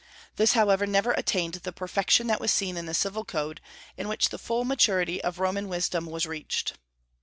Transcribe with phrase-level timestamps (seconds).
[0.35, 3.61] This however never attained the perfection that was seen in the Civil Code,
[3.95, 6.73] in which the full maturity of Roman wisdom was reached.